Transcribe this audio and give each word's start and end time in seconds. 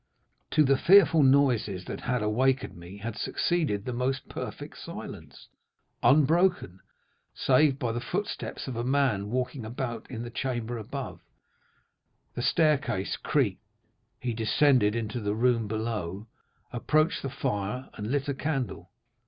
"To 0.49 0.63
the 0.63 0.79
fearful 0.79 1.21
noises 1.21 1.85
that 1.85 1.99
had 1.99 2.23
awakened 2.23 2.75
me 2.75 2.97
had 2.97 3.15
succeeded 3.15 3.85
the 3.85 3.93
most 3.93 4.27
perfect 4.27 4.79
silence—unbroken, 4.79 6.79
save 7.35 7.77
by 7.77 7.91
the 7.91 7.99
footsteps 8.01 8.67
of 8.67 8.75
a 8.75 8.83
man 8.83 9.29
walking 9.29 9.63
about 9.63 10.09
in 10.09 10.23
the 10.23 10.31
chamber 10.31 10.79
above. 10.79 11.21
The 12.33 12.41
staircase 12.41 13.15
creaked, 13.15 13.61
he 14.19 14.33
descended 14.33 14.95
into 14.95 15.19
the 15.19 15.35
room 15.35 15.67
below, 15.67 16.25
approached 16.73 17.21
the 17.21 17.29
fire 17.29 17.91
and 17.93 18.07
lit 18.09 18.27
a 18.27 18.33
candle. 18.33 18.89